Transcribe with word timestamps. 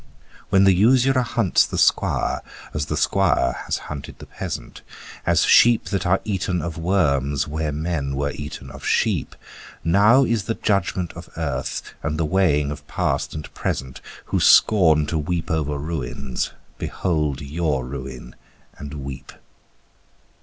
When 0.49 0.63
the 0.63 0.73
usurer 0.73 1.21
hunts 1.21 1.63
the 1.63 1.77
squire 1.77 2.41
as 2.73 2.87
the 2.87 2.97
squire 2.97 3.57
has 3.67 3.77
hunted 3.85 4.17
the 4.17 4.25
peasant, 4.25 4.81
As 5.27 5.43
sheep 5.43 5.89
that 5.89 6.07
are 6.07 6.19
eaten 6.25 6.59
of 6.59 6.75
worms 6.75 7.47
where 7.47 7.71
men 7.71 8.15
were 8.15 8.31
eaten 8.31 8.71
of 8.71 8.83
sheep: 8.83 9.35
Now 9.83 10.23
is 10.23 10.45
the 10.45 10.55
judgment 10.55 11.13
of 11.13 11.29
earth, 11.37 11.83
and 12.01 12.17
the 12.17 12.25
weighing 12.25 12.71
of 12.71 12.87
past 12.87 13.35
and 13.35 13.53
present, 13.53 14.01
Who 14.25 14.39
scorn 14.39 15.05
to 15.05 15.19
weep 15.19 15.51
over 15.51 15.77
ruins, 15.77 16.49
behold 16.79 17.39
your 17.41 17.85
ruin 17.85 18.33
and 18.79 19.03
weep. 19.05 19.31